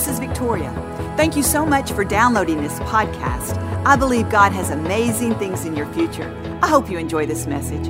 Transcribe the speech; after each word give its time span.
this 0.00 0.08
is 0.08 0.18
Victoria. 0.18 0.72
Thank 1.18 1.36
you 1.36 1.42
so 1.42 1.66
much 1.66 1.92
for 1.92 2.04
downloading 2.04 2.62
this 2.62 2.78
podcast. 2.80 3.58
I 3.84 3.96
believe 3.96 4.30
God 4.30 4.50
has 4.50 4.70
amazing 4.70 5.34
things 5.34 5.66
in 5.66 5.76
your 5.76 5.84
future. 5.92 6.34
I 6.62 6.68
hope 6.68 6.88
you 6.88 6.96
enjoy 6.96 7.26
this 7.26 7.46
message. 7.46 7.86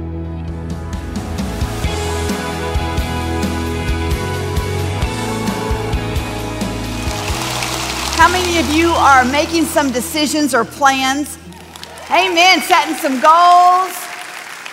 How 8.17 8.29
many 8.29 8.59
of 8.59 8.69
you 8.75 8.89
are 8.91 9.25
making 9.27 9.67
some 9.67 9.93
decisions 9.93 10.53
or 10.53 10.65
plans? 10.65 11.39
Amen. 12.11 12.61
Setting 12.63 12.97
some 12.97 13.21
goals. 13.21 13.97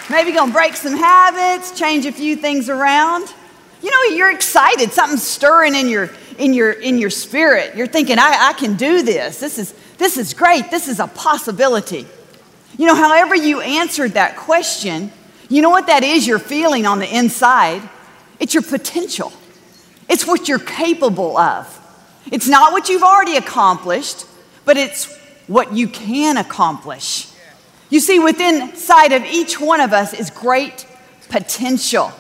Maybe 0.09 0.31
gonna 0.31 0.51
break 0.51 0.75
some 0.75 0.97
habits, 0.97 1.77
change 1.77 2.07
a 2.07 2.11
few 2.11 2.35
things 2.35 2.67
around. 2.67 3.31
You 3.83 3.91
know, 3.91 4.15
you're 4.15 4.31
excited. 4.31 4.91
Something's 4.91 5.21
stirring 5.21 5.75
in 5.75 5.87
your 5.87 6.09
in 6.37 6.53
your 6.53 6.71
in 6.71 6.97
your 6.97 7.09
spirit. 7.09 7.75
You're 7.75 7.87
thinking, 7.87 8.19
I, 8.19 8.49
I 8.49 8.53
can 8.53 8.75
do 8.75 9.01
this. 9.03 9.39
This 9.39 9.57
is 9.57 9.73
this 9.97 10.17
is 10.17 10.33
great. 10.33 10.69
This 10.71 10.87
is 10.87 10.99
a 10.99 11.07
possibility. 11.07 12.07
You 12.77 12.85
know, 12.85 12.95
however 12.95 13.35
you 13.35 13.61
answered 13.61 14.13
that 14.13 14.37
question, 14.37 15.11
you 15.49 15.61
know 15.61 15.69
what 15.69 15.87
that 15.87 16.03
is 16.03 16.27
you're 16.27 16.39
feeling 16.39 16.85
on 16.85 16.99
the 16.99 17.15
inside? 17.15 17.81
It's 18.39 18.53
your 18.53 18.63
potential. 18.63 19.33
It's 20.07 20.25
what 20.25 20.47
you're 20.47 20.59
capable 20.59 21.37
of. 21.37 21.73
It's 22.31 22.47
not 22.47 22.71
what 22.71 22.89
you've 22.89 23.03
already 23.03 23.35
accomplished, 23.35 24.25
but 24.65 24.77
it's 24.77 25.13
what 25.47 25.73
you 25.73 25.87
can 25.87 26.37
accomplish. 26.37 27.31
You 27.89 27.99
see, 27.99 28.19
within 28.19 28.69
inside 28.69 29.13
of 29.13 29.23
each 29.23 29.59
one 29.59 29.79
of 29.79 29.93
us 29.93 30.13
is 30.13 30.29
great 30.29 30.85
potential. 31.29 32.11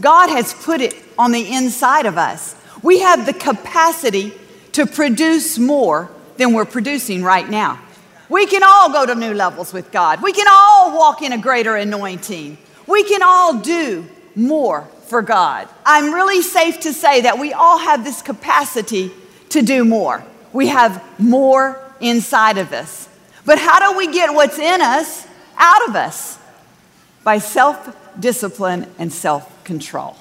God 0.00 0.30
has 0.30 0.54
put 0.54 0.80
it 0.80 0.94
on 1.18 1.32
the 1.32 1.52
inside 1.52 2.06
of 2.06 2.16
us. 2.16 2.54
We 2.86 3.00
have 3.00 3.26
the 3.26 3.32
capacity 3.32 4.32
to 4.74 4.86
produce 4.86 5.58
more 5.58 6.08
than 6.36 6.52
we're 6.52 6.64
producing 6.64 7.24
right 7.24 7.50
now. 7.50 7.80
We 8.28 8.46
can 8.46 8.62
all 8.62 8.92
go 8.92 9.04
to 9.04 9.16
new 9.16 9.34
levels 9.34 9.72
with 9.72 9.90
God. 9.90 10.22
We 10.22 10.32
can 10.32 10.46
all 10.48 10.96
walk 10.96 11.20
in 11.20 11.32
a 11.32 11.38
greater 11.38 11.74
anointing. 11.74 12.56
We 12.86 13.02
can 13.02 13.24
all 13.24 13.58
do 13.58 14.06
more 14.36 14.82
for 15.08 15.20
God. 15.20 15.68
I'm 15.84 16.14
really 16.14 16.42
safe 16.42 16.78
to 16.82 16.92
say 16.92 17.22
that 17.22 17.40
we 17.40 17.52
all 17.52 17.78
have 17.78 18.04
this 18.04 18.22
capacity 18.22 19.10
to 19.48 19.62
do 19.62 19.84
more. 19.84 20.24
We 20.52 20.68
have 20.68 21.02
more 21.18 21.82
inside 22.00 22.56
of 22.56 22.72
us. 22.72 23.08
But 23.44 23.58
how 23.58 23.90
do 23.90 23.98
we 23.98 24.12
get 24.12 24.32
what's 24.32 24.60
in 24.60 24.80
us 24.80 25.26
out 25.56 25.88
of 25.88 25.96
us? 25.96 26.38
By 27.24 27.38
self 27.38 27.96
discipline 28.20 28.86
and 28.96 29.12
self 29.12 29.64
control. 29.64 30.16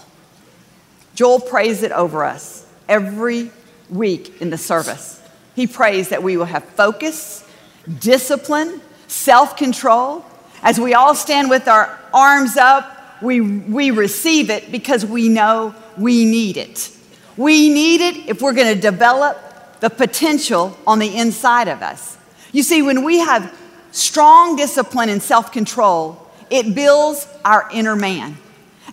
Joel 1.15 1.39
prays 1.39 1.81
it 1.81 1.91
over 1.91 2.23
us 2.23 2.65
every 2.87 3.51
week 3.89 4.41
in 4.41 4.49
the 4.49 4.57
service. 4.57 5.21
He 5.55 5.65
prays 5.65 6.09
that 6.09 6.21
we 6.21 6.35
will 6.37 6.45
have 6.45 6.65
focus, 6.65 7.47
discipline, 7.99 8.81
self 9.07 9.55
control. 9.55 10.25
As 10.61 10.79
we 10.79 10.93
all 10.93 11.15
stand 11.15 11.49
with 11.49 11.67
our 11.67 11.97
arms 12.13 12.57
up, 12.57 13.21
we, 13.21 13.39
we 13.39 13.91
receive 13.91 14.49
it 14.49 14.71
because 14.71 15.05
we 15.05 15.29
know 15.29 15.73
we 15.97 16.25
need 16.25 16.57
it. 16.57 16.91
We 17.37 17.69
need 17.69 18.01
it 18.01 18.29
if 18.29 18.41
we're 18.41 18.53
going 18.53 18.73
to 18.73 18.81
develop 18.81 19.79
the 19.79 19.89
potential 19.89 20.77
on 20.85 20.99
the 20.99 21.17
inside 21.17 21.67
of 21.67 21.81
us. 21.81 22.17
You 22.51 22.63
see, 22.63 22.81
when 22.81 23.03
we 23.03 23.19
have 23.19 23.57
strong 23.91 24.55
discipline 24.55 25.09
and 25.09 25.21
self 25.21 25.51
control, 25.51 26.21
it 26.49 26.75
builds 26.75 27.27
our 27.45 27.69
inner 27.71 27.95
man. 27.95 28.37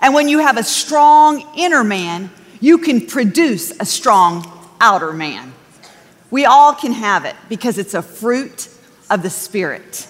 And 0.00 0.14
when 0.14 0.28
you 0.28 0.38
have 0.38 0.56
a 0.56 0.62
strong 0.62 1.46
inner 1.56 1.84
man, 1.84 2.30
you 2.60 2.78
can 2.78 3.06
produce 3.06 3.72
a 3.78 3.84
strong 3.84 4.46
outer 4.80 5.12
man. 5.12 5.52
We 6.30 6.44
all 6.46 6.74
can 6.74 6.92
have 6.92 7.24
it 7.24 7.36
because 7.48 7.76
it's 7.76 7.94
a 7.94 8.02
fruit 8.02 8.68
of 9.10 9.22
the 9.22 9.30
Spirit. 9.30 10.08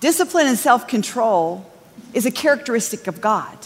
Discipline 0.00 0.46
and 0.46 0.58
self 0.58 0.88
control 0.88 1.70
is 2.14 2.26
a 2.26 2.30
characteristic 2.30 3.06
of 3.06 3.20
God. 3.20 3.58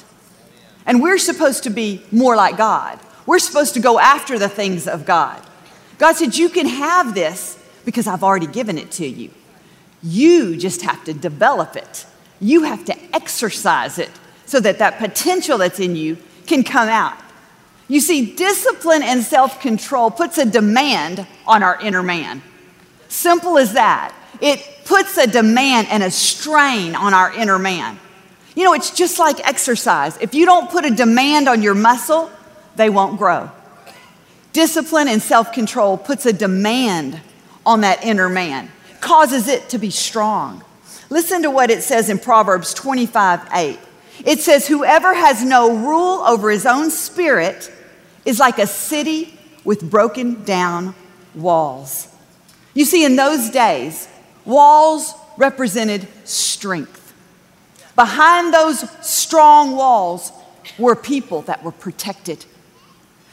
And 0.84 1.02
we're 1.02 1.18
supposed 1.18 1.64
to 1.64 1.70
be 1.70 2.02
more 2.10 2.36
like 2.36 2.56
God. 2.56 2.98
We're 3.24 3.38
supposed 3.38 3.74
to 3.74 3.80
go 3.80 3.98
after 3.98 4.38
the 4.38 4.48
things 4.48 4.86
of 4.86 5.04
God. 5.04 5.42
God 5.98 6.14
said, 6.16 6.36
You 6.36 6.48
can 6.48 6.66
have 6.66 7.14
this 7.14 7.58
because 7.84 8.06
I've 8.06 8.22
already 8.22 8.46
given 8.46 8.78
it 8.78 8.90
to 8.92 9.06
you. 9.06 9.30
You 10.02 10.56
just 10.56 10.82
have 10.82 11.02
to 11.04 11.14
develop 11.14 11.76
it, 11.76 12.06
you 12.40 12.64
have 12.64 12.84
to 12.86 12.96
exercise 13.14 13.98
it 13.98 14.10
so 14.46 14.60
that 14.60 14.78
that 14.78 14.98
potential 14.98 15.58
that's 15.58 15.80
in 15.80 15.96
you 15.96 16.16
can 16.46 16.64
come 16.64 16.88
out. 16.88 17.18
You 17.88 18.00
see, 18.00 18.34
discipline 18.34 19.02
and 19.02 19.22
self 19.22 19.60
control 19.60 20.10
puts 20.10 20.38
a 20.38 20.46
demand 20.46 21.26
on 21.46 21.62
our 21.62 21.80
inner 21.80 22.02
man. 22.02 22.42
Simple 23.08 23.58
as 23.58 23.74
that. 23.74 24.14
It 24.40 24.64
puts 24.84 25.16
a 25.16 25.26
demand 25.26 25.88
and 25.90 26.02
a 26.02 26.10
strain 26.10 26.94
on 26.94 27.14
our 27.14 27.32
inner 27.32 27.58
man. 27.58 27.98
You 28.54 28.64
know, 28.64 28.72
it's 28.72 28.90
just 28.90 29.18
like 29.18 29.46
exercise. 29.46 30.16
If 30.18 30.34
you 30.34 30.46
don't 30.46 30.70
put 30.70 30.84
a 30.84 30.90
demand 30.90 31.48
on 31.48 31.62
your 31.62 31.74
muscle, 31.74 32.30
they 32.74 32.90
won't 32.90 33.18
grow. 33.18 33.50
Discipline 34.52 35.08
and 35.08 35.22
self 35.22 35.52
control 35.52 35.96
puts 35.96 36.26
a 36.26 36.32
demand 36.32 37.20
on 37.64 37.82
that 37.82 38.04
inner 38.04 38.28
man, 38.28 38.70
causes 39.00 39.48
it 39.48 39.68
to 39.70 39.78
be 39.78 39.90
strong. 39.90 40.64
Listen 41.10 41.42
to 41.42 41.50
what 41.50 41.70
it 41.70 41.82
says 41.82 42.08
in 42.08 42.18
Proverbs 42.18 42.74
25 42.74 43.48
8. 43.52 43.78
It 44.24 44.40
says, 44.40 44.66
Whoever 44.66 45.14
has 45.14 45.42
no 45.42 45.76
rule 45.76 46.22
over 46.26 46.50
his 46.50 46.66
own 46.66 46.90
spirit 46.90 47.70
is 48.24 48.38
like 48.38 48.58
a 48.58 48.66
city 48.66 49.38
with 49.64 49.88
broken 49.88 50.44
down 50.44 50.94
walls. 51.34 52.08
You 52.74 52.84
see, 52.84 53.04
in 53.04 53.16
those 53.16 53.50
days, 53.50 54.08
walls 54.44 55.14
represented 55.36 56.06
strength. 56.24 57.14
Behind 57.94 58.52
those 58.52 58.84
strong 59.00 59.76
walls 59.76 60.32
were 60.78 60.94
people 60.94 61.42
that 61.42 61.62
were 61.62 61.72
protected. 61.72 62.44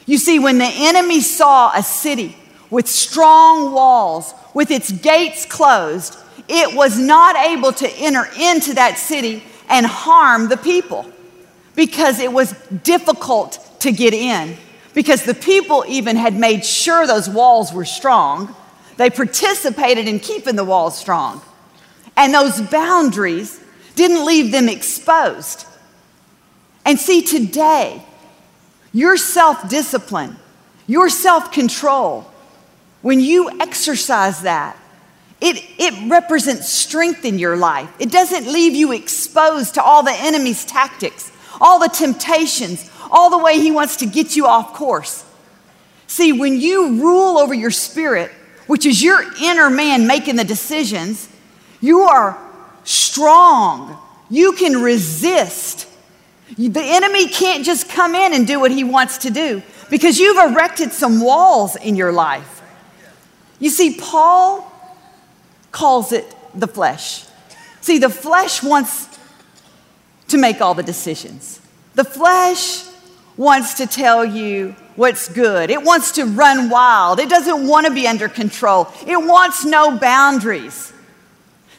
You 0.06 0.18
see, 0.18 0.40
when 0.40 0.58
the 0.58 0.70
enemy 0.70 1.22
saw 1.22 1.72
a 1.76 1.84
city 1.84 2.36
with 2.70 2.88
strong 2.88 3.72
walls, 3.74 4.34
with 4.54 4.72
its 4.72 4.92
gates 4.92 5.46
closed, 5.46 6.18
it 6.48 6.76
was 6.76 6.98
not 6.98 7.36
able 7.36 7.72
to 7.74 7.90
enter 7.98 8.28
into 8.40 8.74
that 8.74 8.98
city 8.98 9.44
and 9.74 9.88
harm 9.88 10.50
the 10.50 10.56
people 10.56 11.04
because 11.76 12.20
it 12.20 12.32
was 12.32 12.52
difficult 12.84 13.60
to 13.80 13.92
get 13.92 14.14
in. 14.14 14.56
Because 14.94 15.24
the 15.24 15.34
people 15.34 15.84
even 15.88 16.16
had 16.16 16.36
made 16.36 16.64
sure 16.64 17.08
those 17.08 17.28
walls 17.28 17.74
were 17.74 17.84
strong. 17.84 18.56
They 18.98 19.10
participated 19.10 20.08
in 20.08 20.20
keeping 20.20 20.56
the 20.56 20.64
walls 20.64 20.96
strong. 20.96 21.42
And 22.16 22.32
those 22.32 22.62
boundaries 22.62 23.60
didn't 23.96 24.24
leave 24.24 24.52
them 24.52 24.70
exposed. 24.70 25.66
And 26.86 27.00
see, 27.00 27.24
today, 27.24 28.06
your 28.92 29.18
self 29.18 29.68
discipline, 29.68 30.36
your 30.86 31.10
self 31.10 31.52
control, 31.52 32.32
when 33.02 33.20
you 33.20 33.60
exercise 33.60 34.44
that, 34.44 34.78
it, 35.44 35.62
it 35.78 36.10
represents 36.10 36.70
strength 36.70 37.26
in 37.26 37.38
your 37.38 37.58
life. 37.58 37.90
It 38.00 38.10
doesn't 38.10 38.48
leave 38.48 38.74
you 38.74 38.94
exposed 38.94 39.74
to 39.74 39.84
all 39.84 40.02
the 40.02 40.14
enemy's 40.14 40.64
tactics, 40.64 41.34
all 41.60 41.80
the 41.80 41.90
temptations, 41.90 42.90
all 43.12 43.30
the 43.30 43.38
way 43.38 43.60
he 43.60 43.70
wants 43.70 43.98
to 43.98 44.06
get 44.06 44.38
you 44.38 44.48
off 44.48 44.74
course. 44.74 45.26
See, 46.08 46.32
when 46.32 46.62
you 46.62 47.02
rule 47.02 47.38
over 47.38 47.54
your 47.54 47.72
spirit, 47.72 48.32
which 48.68 48.86
is 48.86 49.04
your 49.04 49.22
inner 49.42 49.70
man 49.70 50.08
making 50.08 50.38
the 50.38 50.46
decisions, 50.46 51.28
you 51.82 52.02
are 52.02 52.38
strong. 52.86 53.98
You 54.30 54.54
can 54.54 54.82
resist. 54.82 55.90
The 56.58 56.82
enemy 56.82 57.28
can't 57.28 57.66
just 57.66 57.90
come 57.90 58.16
in 58.16 58.34
and 58.34 58.48
do 58.48 58.62
what 58.62 58.72
he 58.72 58.86
wants 58.86 59.18
to 59.20 59.30
do 59.30 59.62
because 59.90 60.20
you've 60.20 60.38
erected 60.38 60.94
some 60.94 61.20
walls 61.20 61.76
in 61.76 61.98
your 61.98 62.14
life. 62.14 62.62
You 63.60 63.70
see, 63.70 63.98
Paul 64.00 64.70
calls 65.74 66.14
it 66.14 66.34
the 66.56 66.68
flesh. 66.68 67.26
See, 67.82 67.98
the 67.98 68.10
flesh 68.10 68.64
wants 68.64 69.10
to 70.30 70.38
make 70.38 70.62
all 70.62 70.74
the 70.74 70.84
decisions. 70.84 71.60
The 71.96 72.06
flesh 72.06 72.86
wants 73.36 73.74
to 73.76 73.88
tell 73.88 74.24
you 74.24 74.76
what's 74.96 75.28
good. 75.28 75.70
It 75.70 75.84
wants 75.84 76.14
to 76.14 76.26
run 76.26 76.70
wild. 76.70 77.20
It 77.20 77.28
doesn't 77.28 77.68
want 77.68 77.88
to 77.88 77.94
be 77.94 78.08
under 78.08 78.30
control. 78.30 78.88
It 79.06 79.18
wants 79.18 79.66
no 79.66 79.98
boundaries. 79.98 80.94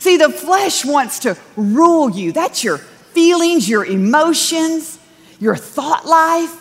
See, 0.00 0.18
the 0.18 0.28
flesh 0.28 0.84
wants 0.84 1.20
to 1.20 1.38
rule 1.56 2.10
you. 2.10 2.32
That's 2.32 2.62
your 2.62 2.78
feelings, 2.78 3.68
your 3.68 3.86
emotions, 3.86 4.98
your 5.40 5.56
thought 5.56 6.04
life. 6.04 6.60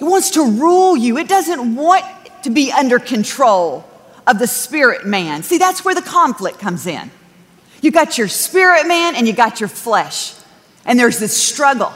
It 0.00 0.04
wants 0.04 0.30
to 0.32 0.42
rule 0.42 0.96
you. 0.96 1.16
It 1.16 1.28
doesn't 1.28 1.76
want 1.76 2.04
to 2.42 2.50
be 2.50 2.72
under 2.72 2.98
control 2.98 3.89
of 4.26 4.38
the 4.38 4.46
spirit 4.46 5.06
man. 5.06 5.42
See, 5.42 5.58
that's 5.58 5.84
where 5.84 5.94
the 5.94 6.02
conflict 6.02 6.58
comes 6.58 6.86
in. 6.86 7.10
You 7.82 7.90
got 7.90 8.18
your 8.18 8.28
spirit 8.28 8.86
man 8.86 9.16
and 9.16 9.26
you 9.26 9.32
got 9.32 9.60
your 9.60 9.68
flesh. 9.68 10.34
And 10.84 10.98
there's 10.98 11.18
this 11.18 11.36
struggle. 11.36 11.92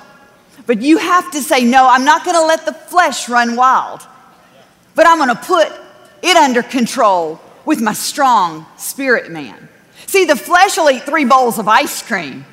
But 0.67 0.81
you 0.81 0.99
have 0.99 1.31
to 1.32 1.43
say, 1.43 1.65
no, 1.65 1.87
I'm 1.88 2.05
not 2.05 2.25
going 2.25 2.37
to 2.37 2.47
let 2.47 2.65
the 2.65 2.73
flesh 2.73 3.29
run 3.29 3.56
wild. 3.56 4.06
but 4.94 5.06
I'm 5.06 5.19
gonna 5.19 5.35
put 5.35 5.71
it 6.23 6.37
under 6.37 6.62
control 6.62 7.41
with 7.65 7.81
my 7.81 7.93
strong 7.93 8.67
spirit 8.76 9.31
man. 9.31 9.69
See, 10.06 10.25
the 10.25 10.37
flesh 10.37 10.76
will 10.76 10.91
eat 10.91 11.03
three 11.05 11.25
bowls 11.25 11.59
of 11.59 11.69
ice 11.69 12.03
cream. 12.03 12.44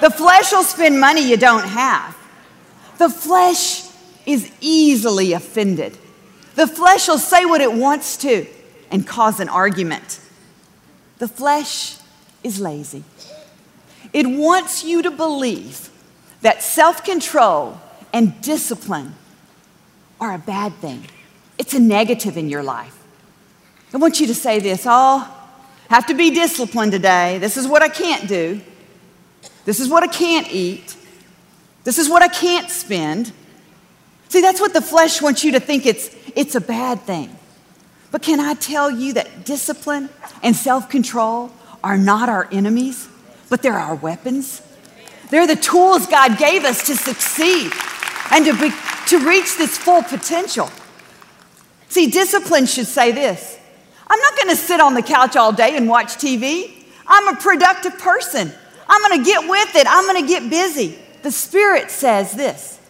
The 0.00 0.10
flesh 0.10 0.52
will 0.52 0.62
spend 0.62 0.98
money 0.98 1.28
you 1.28 1.36
don't 1.36 1.66
have. 1.66 2.16
The 2.98 3.10
flesh 3.10 3.88
is 4.26 4.50
easily 4.60 5.32
offended. 5.32 5.96
The 6.54 6.66
flesh 6.66 7.08
will 7.08 7.18
say 7.18 7.44
what 7.44 7.60
it 7.60 7.72
wants 7.72 8.16
to 8.18 8.46
and 8.90 9.06
cause 9.06 9.40
an 9.40 9.48
argument. 9.48 10.20
The 11.18 11.28
flesh 11.28 11.98
is 12.42 12.60
lazy. 12.60 13.04
It 14.12 14.26
wants 14.26 14.82
you 14.84 15.02
to 15.02 15.10
believe 15.10 15.90
that 16.42 16.62
self 16.62 17.04
control 17.04 17.78
and 18.12 18.40
discipline 18.40 19.14
are 20.20 20.34
a 20.34 20.38
bad 20.38 20.74
thing. 20.76 21.06
It's 21.58 21.74
a 21.74 21.80
negative 21.80 22.36
in 22.36 22.48
your 22.48 22.62
life. 22.62 22.96
I 23.92 23.98
want 23.98 24.20
you 24.20 24.26
to 24.28 24.34
say 24.34 24.60
this 24.60 24.84
oh, 24.86 25.36
have 25.88 26.06
to 26.06 26.14
be 26.14 26.30
disciplined 26.30 26.92
today. 26.92 27.38
This 27.38 27.56
is 27.56 27.66
what 27.66 27.82
I 27.82 27.88
can't 27.88 28.28
do. 28.28 28.60
This 29.64 29.80
is 29.80 29.88
what 29.88 30.02
I 30.02 30.06
can't 30.06 30.50
eat. 30.50 30.96
This 31.84 31.98
is 31.98 32.08
what 32.08 32.22
I 32.22 32.28
can't 32.28 32.70
spend. 32.70 33.32
See, 34.28 34.40
that's 34.40 34.60
what 34.60 34.72
the 34.72 34.82
flesh 34.82 35.20
wants 35.20 35.44
you 35.44 35.52
to 35.52 35.60
think 35.60 35.86
it's, 35.86 36.14
it's 36.36 36.54
a 36.54 36.60
bad 36.60 37.00
thing. 37.00 37.36
But 38.10 38.22
can 38.22 38.40
I 38.40 38.54
tell 38.54 38.90
you 38.90 39.12
that 39.14 39.44
discipline 39.44 40.08
and 40.42 40.56
self 40.56 40.88
control 40.88 41.52
are 41.82 41.96
not 41.96 42.28
our 42.28 42.48
enemies, 42.50 43.08
but 43.48 43.62
they're 43.62 43.78
our 43.78 43.94
weapons? 43.94 44.62
They're 45.30 45.46
the 45.46 45.56
tools 45.56 46.06
God 46.06 46.38
gave 46.38 46.64
us 46.64 46.86
to 46.86 46.96
succeed 46.96 47.72
and 48.32 48.44
to, 48.44 48.52
be, 48.52 48.70
to 49.08 49.18
reach 49.26 49.56
this 49.56 49.78
full 49.78 50.02
potential. 50.02 50.70
See, 51.88 52.08
discipline 52.08 52.66
should 52.66 52.86
say 52.86 53.12
this 53.12 53.58
I'm 54.08 54.18
not 54.18 54.36
going 54.36 54.48
to 54.48 54.56
sit 54.56 54.80
on 54.80 54.94
the 54.94 55.02
couch 55.02 55.36
all 55.36 55.52
day 55.52 55.76
and 55.76 55.88
watch 55.88 56.16
TV. 56.16 56.72
I'm 57.06 57.28
a 57.28 57.36
productive 57.36 57.98
person. 57.98 58.52
I'm 58.88 59.08
going 59.08 59.22
to 59.22 59.24
get 59.24 59.48
with 59.48 59.76
it. 59.76 59.86
I'm 59.88 60.04
going 60.06 60.26
to 60.26 60.28
get 60.28 60.50
busy. 60.50 60.98
The 61.22 61.30
Spirit 61.30 61.90
says 61.90 62.32
this 62.32 62.80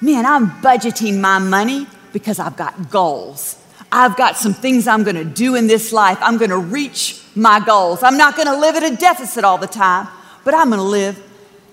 Man, 0.00 0.24
I'm 0.24 0.50
budgeting 0.62 1.20
my 1.20 1.38
money 1.38 1.86
because 2.12 2.38
I've 2.38 2.56
got 2.56 2.90
goals. 2.90 3.59
I've 3.92 4.16
got 4.16 4.36
some 4.36 4.54
things 4.54 4.86
I'm 4.86 5.02
going 5.02 5.16
to 5.16 5.24
do 5.24 5.56
in 5.56 5.66
this 5.66 5.92
life. 5.92 6.18
I'm 6.20 6.38
going 6.38 6.50
to 6.50 6.58
reach 6.58 7.22
my 7.34 7.60
goals. 7.60 8.02
I'm 8.02 8.16
not 8.16 8.36
going 8.36 8.46
to 8.46 8.56
live 8.56 8.76
at 8.76 8.84
a 8.84 8.96
deficit 8.96 9.44
all 9.44 9.58
the 9.58 9.66
time, 9.66 10.08
but 10.44 10.54
I'm 10.54 10.68
going 10.68 10.78
to 10.78 10.84
live 10.84 11.20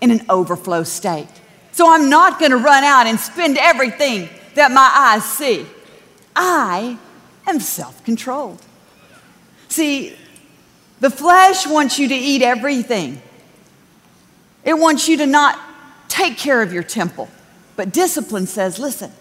in 0.02 0.12
an 0.12 0.26
overflow 0.30 0.84
state. 0.84 1.28
So 1.72 1.92
I'm 1.92 2.10
not 2.10 2.40
going 2.40 2.52
to 2.52 2.58
run 2.58 2.84
out 2.84 3.06
and 3.06 3.20
spend 3.20 3.58
everything 3.58 4.30
that 4.56 4.72
my 4.72 4.90
eyes 4.94 5.24
see. 5.24 5.66
I 6.36 6.98
am 7.46 7.60
self 7.60 8.04
controlled. 8.04 8.62
See, 9.70 10.16
the 11.00 11.10
flesh 11.12 11.68
wants 11.68 12.00
you 12.00 12.08
to 12.08 12.16
eat 12.16 12.42
everything, 12.42 13.22
it 14.64 14.74
wants 14.74 15.08
you 15.08 15.18
to 15.18 15.28
not 15.28 15.60
take 16.08 16.38
care 16.38 16.62
of 16.62 16.74
your 16.74 16.84
temple. 16.84 17.30
But 17.76 17.94
discipline 17.94 18.48
says, 18.48 18.80
listen, 18.80 19.12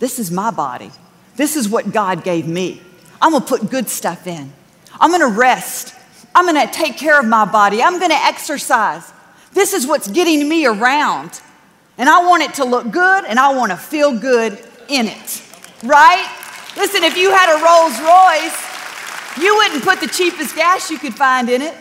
this 0.00 0.18
is 0.18 0.32
my 0.32 0.50
body. 0.50 0.90
This 1.38 1.54
is 1.54 1.68
what 1.68 1.92
God 1.92 2.24
gave 2.24 2.48
me. 2.48 2.82
I'm 3.22 3.30
gonna 3.30 3.44
put 3.44 3.70
good 3.70 3.88
stuff 3.88 4.26
in. 4.26 4.52
I'm 5.00 5.12
gonna 5.12 5.28
rest. 5.28 5.94
I'm 6.34 6.44
gonna 6.46 6.70
take 6.70 6.98
care 6.98 7.18
of 7.18 7.26
my 7.26 7.44
body. 7.44 7.80
I'm 7.80 8.00
gonna 8.00 8.18
exercise. 8.20 9.12
This 9.52 9.72
is 9.72 9.86
what's 9.86 10.08
getting 10.08 10.48
me 10.48 10.66
around. 10.66 11.40
And 11.96 12.08
I 12.08 12.26
want 12.26 12.42
it 12.42 12.54
to 12.54 12.64
look 12.64 12.90
good 12.90 13.24
and 13.24 13.38
I 13.38 13.54
wanna 13.54 13.76
feel 13.76 14.18
good 14.18 14.58
in 14.88 15.06
it. 15.06 15.42
Right? 15.84 16.28
Listen, 16.76 17.04
if 17.04 17.16
you 17.16 17.30
had 17.30 17.54
a 17.54 17.62
Rolls 17.62 18.00
Royce, 18.00 19.40
you 19.40 19.54
wouldn't 19.58 19.84
put 19.84 20.00
the 20.00 20.08
cheapest 20.08 20.56
gas 20.56 20.90
you 20.90 20.98
could 20.98 21.14
find 21.14 21.48
in 21.48 21.62
it. 21.62 21.74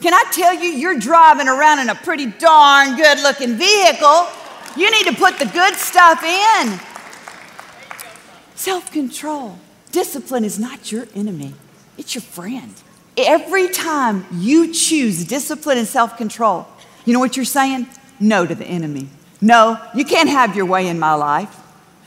Can 0.00 0.14
I 0.14 0.22
tell 0.30 0.54
you, 0.54 0.70
you're 0.70 0.98
driving 0.98 1.48
around 1.48 1.80
in 1.80 1.88
a 1.88 1.96
pretty 1.96 2.26
darn 2.26 2.94
good 2.94 3.20
looking 3.20 3.56
vehicle. 3.56 4.28
You 4.76 4.92
need 4.92 5.06
to 5.06 5.14
put 5.14 5.40
the 5.40 5.46
good 5.46 5.74
stuff 5.74 6.22
in. 6.22 6.91
Self 8.62 8.92
control. 8.92 9.58
Discipline 9.90 10.44
is 10.44 10.56
not 10.56 10.92
your 10.92 11.08
enemy, 11.16 11.52
it's 11.98 12.14
your 12.14 12.22
friend. 12.22 12.72
Every 13.16 13.68
time 13.68 14.24
you 14.30 14.72
choose 14.72 15.24
discipline 15.24 15.78
and 15.78 15.86
self 15.88 16.16
control, 16.16 16.68
you 17.04 17.12
know 17.12 17.18
what 17.18 17.36
you're 17.36 17.44
saying? 17.44 17.88
No 18.20 18.46
to 18.46 18.54
the 18.54 18.64
enemy. 18.64 19.08
No, 19.40 19.84
you 19.96 20.04
can't 20.04 20.28
have 20.28 20.54
your 20.54 20.66
way 20.66 20.86
in 20.86 21.00
my 21.00 21.14
life. 21.14 21.52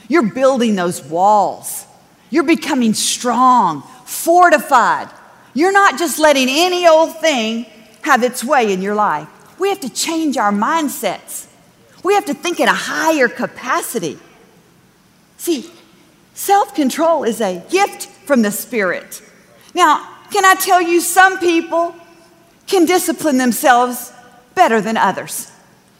You're 0.08 0.32
building 0.32 0.76
those 0.76 1.04
walls. 1.04 1.86
You're 2.30 2.46
becoming 2.46 2.94
strong, 2.94 3.82
fortified. 4.06 5.10
You're 5.54 5.74
not 5.74 6.00
just 6.00 6.20
letting 6.20 6.48
any 6.50 6.88
old 6.88 7.18
thing 7.20 7.66
have 8.04 8.24
its 8.24 8.46
way 8.46 8.72
in 8.72 8.82
your 8.82 8.96
life. 8.96 9.28
We 9.60 9.68
have 9.68 9.82
to 9.82 9.90
change 9.90 10.38
our 10.38 10.54
mindsets. 10.54 11.48
We 12.02 12.14
have 12.14 12.24
to 12.28 12.34
think 12.34 12.62
in 12.62 12.70
a 12.70 12.74
higher 12.74 13.28
capacity. 13.28 14.18
See, 15.36 15.70
Self 16.36 16.76
control 16.76 17.24
is 17.24 17.40
a 17.40 17.64
gift 17.70 18.08
from 18.08 18.42
the 18.42 18.52
Spirit. 18.52 19.22
Now, 19.74 20.08
can 20.32 20.44
I 20.44 20.56
tell 20.56 20.82
you, 20.82 21.00
some 21.00 21.40
people 21.40 21.96
can 22.68 22.86
discipline 22.86 23.38
themselves 23.38 24.12
better 24.54 24.82
than 24.82 24.98
others. 24.98 25.50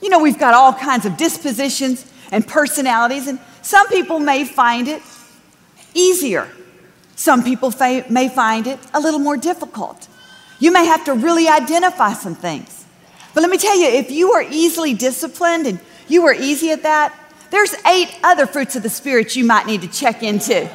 You 0.02 0.10
know, 0.10 0.20
we've 0.20 0.38
got 0.38 0.54
all 0.54 0.74
kinds 0.74 1.06
of 1.06 1.16
dispositions 1.16 2.06
and 2.32 2.46
personalities, 2.46 3.28
and 3.28 3.40
some 3.62 3.88
people 3.88 4.20
may 4.20 4.44
find 4.44 4.90
it 4.90 5.02
easier. 5.94 6.50
Some 7.16 7.42
people 7.42 7.72
fa- 7.72 8.06
may 8.10 8.28
find 8.28 8.68
it 8.68 8.80
a 8.94 9.00
little 9.00 9.22
more 9.22 9.38
difficult. 9.38 10.10
You 10.60 10.72
may 10.72 10.86
have 10.86 11.06
to 11.06 11.14
really 11.14 11.48
identify 11.48 12.12
some 12.12 12.36
things. 12.36 12.86
But 13.34 13.42
let 13.42 13.50
me 13.50 13.58
tell 13.58 13.78
you, 13.78 13.88
if 13.88 14.12
you 14.12 14.34
are 14.34 14.44
easily 14.44 14.94
disciplined 14.94 15.66
and 15.66 15.80
you 16.10 16.26
are 16.26 16.34
easy 16.34 16.72
at 16.72 16.84
that, 16.84 17.14
there's 17.52 17.76
eight 17.86 18.18
other 18.24 18.46
fruits 18.46 18.76
of 18.76 18.84
the 18.84 18.90
Spirit 18.90 19.36
you 19.36 19.46
might 19.46 19.66
need 19.66 19.82
to 19.82 19.88
check 19.88 20.24
into 20.24 20.70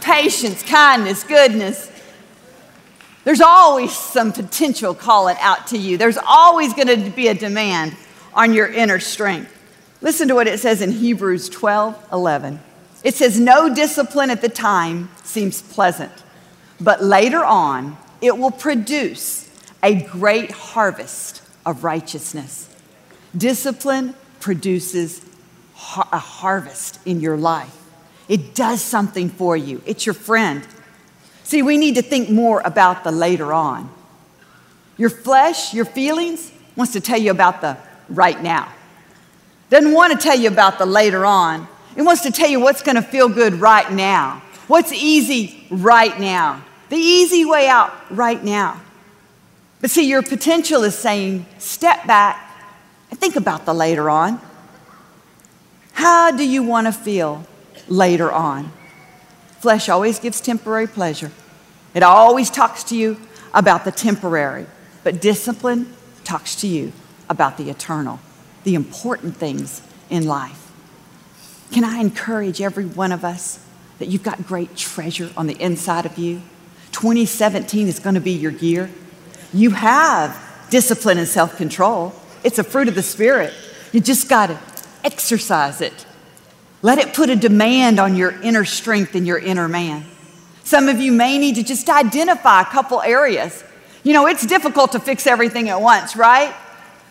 patience, 0.00 0.62
kindness, 0.62 1.24
goodness. 1.24 1.90
There's 3.24 3.40
always 3.40 3.92
some 3.92 4.32
potential 4.32 4.94
calling 4.94 5.36
out 5.40 5.66
to 5.68 5.78
you. 5.78 5.98
There's 5.98 6.18
always 6.18 6.72
going 6.72 6.88
to 6.88 7.10
be 7.10 7.28
a 7.28 7.34
demand 7.34 7.96
on 8.32 8.54
your 8.54 8.68
inner 8.68 9.00
strength. 9.00 9.54
Listen 10.00 10.28
to 10.28 10.34
what 10.34 10.46
it 10.46 10.60
says 10.60 10.80
in 10.80 10.92
Hebrews 10.92 11.48
12 11.48 12.08
11. 12.12 12.60
It 13.04 13.14
says, 13.14 13.38
No 13.38 13.74
discipline 13.74 14.30
at 14.30 14.40
the 14.40 14.48
time 14.48 15.10
seems 15.24 15.60
pleasant, 15.60 16.12
but 16.80 17.02
later 17.02 17.44
on 17.44 17.96
it 18.20 18.38
will 18.38 18.50
produce 18.50 19.50
a 19.82 19.94
great 19.94 20.50
harvest 20.50 21.42
of 21.64 21.84
righteousness. 21.84 22.68
Discipline 23.36 24.14
produces 24.40 25.20
a 26.12 26.18
harvest 26.18 26.98
in 27.06 27.20
your 27.20 27.36
life. 27.36 27.74
It 28.28 28.54
does 28.54 28.82
something 28.82 29.30
for 29.30 29.56
you, 29.56 29.82
it's 29.86 30.06
your 30.06 30.14
friend. 30.14 30.66
See, 31.44 31.62
we 31.62 31.78
need 31.78 31.94
to 31.94 32.02
think 32.02 32.28
more 32.28 32.60
about 32.62 33.04
the 33.04 33.10
later 33.10 33.54
on. 33.54 33.90
Your 34.98 35.08
flesh, 35.08 35.72
your 35.72 35.86
feelings, 35.86 36.52
wants 36.76 36.92
to 36.92 37.00
tell 37.00 37.18
you 37.18 37.30
about 37.30 37.62
the 37.62 37.78
right 38.10 38.42
now. 38.42 38.70
Doesn't 39.70 39.92
want 39.92 40.12
to 40.12 40.18
tell 40.18 40.38
you 40.38 40.48
about 40.48 40.78
the 40.78 40.84
later 40.84 41.24
on. 41.24 41.66
It 41.96 42.02
wants 42.02 42.22
to 42.22 42.30
tell 42.30 42.48
you 42.48 42.60
what's 42.60 42.82
going 42.82 42.96
to 42.96 43.02
feel 43.02 43.28
good 43.28 43.54
right 43.54 43.90
now. 43.90 44.42
What's 44.66 44.92
easy 44.92 45.66
right 45.70 46.18
now. 46.20 46.62
The 46.90 46.96
easy 46.96 47.44
way 47.44 47.68
out 47.68 47.92
right 48.10 48.42
now. 48.42 48.80
But 49.80 49.90
see, 49.90 50.08
your 50.08 50.22
potential 50.22 50.82
is 50.84 50.96
saying, 50.96 51.46
step 51.58 52.06
back 52.06 52.44
and 53.10 53.18
think 53.18 53.36
about 53.36 53.64
the 53.64 53.74
later 53.74 54.10
on. 54.10 54.40
How 55.98 56.30
do 56.30 56.48
you 56.48 56.62
want 56.62 56.86
to 56.86 56.92
feel 56.92 57.44
later 57.88 58.30
on? 58.30 58.70
Flesh 59.58 59.88
always 59.88 60.20
gives 60.20 60.40
temporary 60.40 60.86
pleasure. 60.86 61.32
It 61.92 62.04
always 62.04 62.50
talks 62.50 62.84
to 62.84 62.96
you 62.96 63.20
about 63.52 63.84
the 63.84 63.90
temporary, 63.90 64.66
but 65.02 65.20
discipline 65.20 65.92
talks 66.22 66.54
to 66.60 66.68
you 66.68 66.92
about 67.28 67.56
the 67.56 67.68
eternal, 67.68 68.20
the 68.62 68.76
important 68.76 69.38
things 69.38 69.82
in 70.08 70.24
life. 70.24 70.70
Can 71.72 71.82
I 71.82 71.98
encourage 71.98 72.62
every 72.62 72.86
one 72.86 73.10
of 73.10 73.24
us 73.24 73.58
that 73.98 74.06
you've 74.06 74.22
got 74.22 74.46
great 74.46 74.76
treasure 74.76 75.32
on 75.36 75.48
the 75.48 75.60
inside 75.60 76.06
of 76.06 76.16
you? 76.16 76.42
2017 76.92 77.88
is 77.88 77.98
going 77.98 78.14
to 78.14 78.20
be 78.20 78.30
your 78.30 78.52
year. 78.52 78.88
You 79.52 79.70
have 79.70 80.40
discipline 80.70 81.18
and 81.18 81.26
self 81.26 81.56
control, 81.56 82.14
it's 82.44 82.60
a 82.60 82.64
fruit 82.64 82.86
of 82.86 82.94
the 82.94 83.02
Spirit. 83.02 83.52
You 83.90 84.00
just 84.00 84.28
got 84.28 84.46
to 84.46 84.60
exercise 85.04 85.80
it. 85.80 86.06
Let 86.82 86.98
it 86.98 87.14
put 87.14 87.30
a 87.30 87.36
demand 87.36 87.98
on 87.98 88.14
your 88.14 88.30
inner 88.42 88.64
strength 88.64 89.14
and 89.14 89.26
your 89.26 89.38
inner 89.38 89.68
man. 89.68 90.04
Some 90.64 90.88
of 90.88 91.00
you 91.00 91.12
may 91.12 91.38
need 91.38 91.56
to 91.56 91.62
just 91.62 91.88
identify 91.88 92.62
a 92.62 92.66
couple 92.66 93.00
areas. 93.00 93.64
You 94.04 94.12
know, 94.12 94.26
it's 94.26 94.46
difficult 94.46 94.92
to 94.92 95.00
fix 95.00 95.26
everything 95.26 95.68
at 95.68 95.80
once, 95.80 96.14
right? 96.14 96.54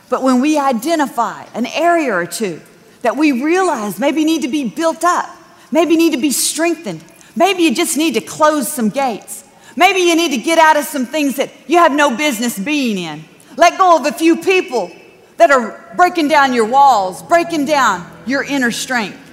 But 0.09 0.23
when 0.23 0.41
we 0.41 0.57
identify 0.57 1.45
an 1.53 1.65
area 1.65 2.13
or 2.13 2.25
two 2.25 2.61
that 3.01 3.17
we 3.17 3.43
realize 3.43 3.99
maybe 3.99 4.23
need 4.23 4.43
to 4.43 4.47
be 4.47 4.69
built 4.69 5.03
up, 5.03 5.29
maybe 5.71 5.97
need 5.97 6.13
to 6.13 6.21
be 6.21 6.31
strengthened, 6.31 7.03
Maybe 7.37 7.61
you 7.61 7.75
just 7.75 7.97
need 7.97 8.15
to 8.15 8.21
close 8.21 8.67
some 8.67 8.89
gates. 8.89 9.43
Maybe 9.75 9.99
you 9.99 10.15
need 10.15 10.31
to 10.31 10.37
get 10.37 10.57
out 10.57 10.75
of 10.75 10.85
some 10.85 11.05
things 11.05 11.35
that 11.35 11.51
you 11.67 11.77
have 11.77 11.91
no 11.91 12.17
business 12.17 12.57
being 12.57 12.97
in. 12.97 13.23
Let 13.57 13.77
go 13.77 13.95
of 13.95 14.07
a 14.07 14.11
few 14.11 14.37
people 14.37 14.91
that 15.37 15.51
are 15.51 15.93
breaking 15.95 16.27
down 16.27 16.53
your 16.53 16.65
walls, 16.65 17.23
breaking 17.23 17.65
down 17.65 18.09
your 18.25 18.43
inner 18.43 18.71
strength. 18.71 19.23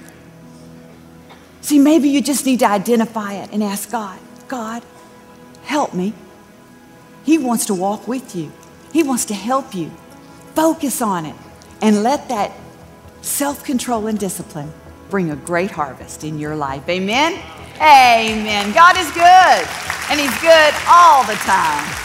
See, 1.61 1.79
maybe 1.79 2.09
you 2.09 2.21
just 2.21 2.45
need 2.45 2.59
to 2.59 2.67
identify 2.67 3.33
it 3.33 3.49
and 3.51 3.63
ask 3.63 3.91
God, 3.91 4.19
God, 4.47 4.83
help 5.63 5.93
me. 5.93 6.13
He 7.23 7.39
wants 7.39 7.65
to 7.65 7.73
walk 7.73 8.07
with 8.07 8.35
you, 8.35 8.51
He 8.93 9.03
wants 9.03 9.25
to 9.25 9.33
help 9.33 9.73
you. 9.73 9.91
Focus 10.53 11.01
on 11.01 11.25
it 11.25 11.35
and 11.81 12.01
let 12.01 12.29
that 12.29 12.51
self 13.21 13.63
control 13.63 14.07
and 14.07 14.17
discipline 14.17 14.71
bring 15.09 15.31
a 15.31 15.35
great 15.35 15.71
harvest 15.71 16.23
in 16.23 16.39
your 16.39 16.55
life. 16.55 16.87
Amen? 16.87 17.41
Amen. 17.77 18.71
God 18.73 18.97
is 18.97 19.11
good, 19.11 19.67
and 20.09 20.19
He's 20.19 20.39
good 20.39 20.73
all 20.87 21.23
the 21.25 21.35
time. 21.43 22.04